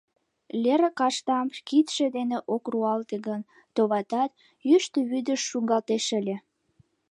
[0.61, 3.41] Леер каштам кидше дене ок руалте гын,
[3.75, 4.31] товатат,
[4.69, 6.35] йӱштӧ вӱдыш шуҥгалтеш ыле.